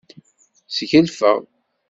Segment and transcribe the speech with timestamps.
[0.75, 1.39] Sgelfeɣ.